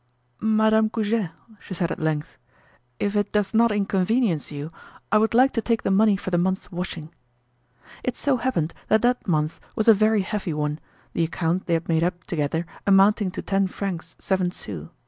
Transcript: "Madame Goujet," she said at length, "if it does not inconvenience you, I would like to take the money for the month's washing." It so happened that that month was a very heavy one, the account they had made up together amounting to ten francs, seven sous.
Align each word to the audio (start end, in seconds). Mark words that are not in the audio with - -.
"Madame 0.41 0.87
Goujet," 0.87 1.29
she 1.59 1.75
said 1.75 1.91
at 1.91 1.99
length, 1.99 2.39
"if 2.97 3.15
it 3.15 3.31
does 3.31 3.53
not 3.53 3.71
inconvenience 3.71 4.51
you, 4.51 4.71
I 5.11 5.19
would 5.19 5.35
like 5.35 5.51
to 5.51 5.61
take 5.61 5.83
the 5.83 5.91
money 5.91 6.15
for 6.17 6.31
the 6.31 6.39
month's 6.39 6.71
washing." 6.71 7.13
It 8.03 8.17
so 8.17 8.37
happened 8.37 8.73
that 8.87 9.03
that 9.03 9.27
month 9.27 9.59
was 9.75 9.87
a 9.87 9.93
very 9.93 10.21
heavy 10.21 10.53
one, 10.53 10.79
the 11.13 11.23
account 11.23 11.67
they 11.67 11.75
had 11.75 11.87
made 11.87 12.03
up 12.03 12.23
together 12.23 12.65
amounting 12.87 13.29
to 13.29 13.43
ten 13.43 13.67
francs, 13.67 14.15
seven 14.17 14.49
sous. 14.49 14.87